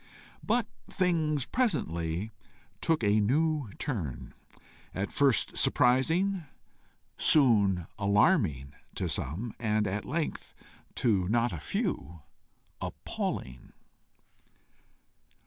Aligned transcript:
But 0.43 0.65
things 0.89 1.45
presently 1.45 2.31
took 2.81 3.03
a 3.03 3.19
new 3.19 3.69
turn, 3.77 4.33
at 4.95 5.11
first 5.11 5.57
surprising, 5.57 6.43
soon 7.17 7.85
alarming 7.99 8.73
to 8.95 9.07
some, 9.07 9.53
and 9.59 9.85
at 9.85 10.03
length, 10.03 10.55
to 10.95 11.29
not 11.29 11.53
a 11.53 11.59
few, 11.59 12.23
appalling. 12.81 13.73